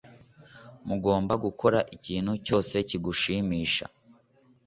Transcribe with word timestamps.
Ugomba 0.95 1.33
gukora 1.45 1.79
ikintu 1.95 2.31
cyose 2.45 2.75
kigushimisha 2.87 3.85